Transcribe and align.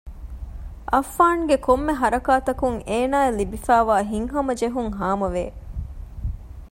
އައްފާންގެ 0.91 1.57
ކޮންމެ 1.65 1.93
ހަރަކާތަކުން 2.01 2.77
އޭނާއަށް 2.89 3.37
ލިބިފައިވާ 3.39 3.95
ހިތްހަމަޖެހުން 4.11 4.91
ހާމަވެ 4.99 5.45